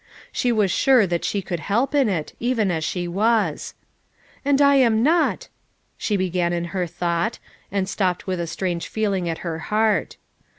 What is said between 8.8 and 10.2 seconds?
feeling at her heart.